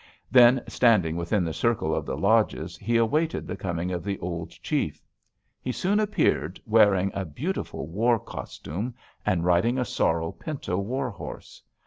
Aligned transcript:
Then, 0.31 0.63
standing 0.67 1.15
within 1.15 1.43
the 1.43 1.53
circle 1.53 1.93
of 1.93 2.07
the 2.07 2.17
lodges, 2.17 2.75
he 2.77 2.97
awaited 2.97 3.45
the 3.45 3.55
coming 3.55 3.91
of 3.91 4.03
the 4.03 4.17
old 4.17 4.49
chief. 4.49 4.99
He 5.61 5.71
soon 5.71 5.99
appeared, 5.99 6.59
wearing 6.65 7.11
a 7.13 7.23
beautiful 7.23 7.85
war 7.85 8.17
costume 8.19 8.95
and 9.27 9.45
riding 9.45 9.77
a 9.77 9.85
sorrel 9.85 10.31
pinto 10.31 10.79
war 10.79 11.11
horse. 11.11 11.61